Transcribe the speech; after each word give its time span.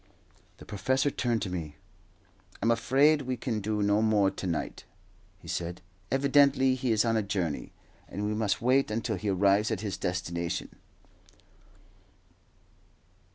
The 0.57 0.65
professor 0.65 1.11
turned 1.11 1.43
to 1.43 1.51
me. 1.51 1.75
"I 2.55 2.65
am 2.65 2.71
afraid 2.71 3.21
we 3.21 3.37
can 3.37 3.59
do 3.59 3.83
no 3.83 4.01
more 4.01 4.31
to 4.31 4.47
night," 4.47 4.83
he 5.37 5.47
said. 5.47 5.79
"Evidently 6.09 6.73
he 6.73 6.91
is 6.91 7.05
on 7.05 7.15
a 7.17 7.21
journey, 7.21 7.71
and 8.09 8.25
we 8.25 8.33
must 8.33 8.63
wait 8.63 8.89
until 8.89 9.15
he 9.15 9.29
arrives 9.29 9.69
at 9.69 9.81
his 9.81 9.97
destination." 9.97 10.69